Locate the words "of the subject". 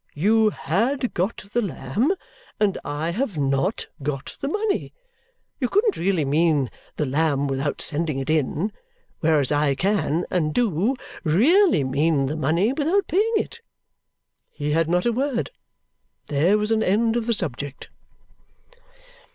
17.15-17.91